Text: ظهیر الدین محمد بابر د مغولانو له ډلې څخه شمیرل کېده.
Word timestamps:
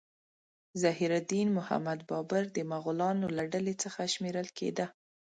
ظهیر 0.81 1.11
الدین 1.19 1.47
محمد 1.57 1.99
بابر 2.09 2.43
د 2.55 2.57
مغولانو 2.71 3.27
له 3.37 3.43
ډلې 3.53 3.73
څخه 3.83 4.01
شمیرل 4.13 4.47
کېده. 4.57 4.85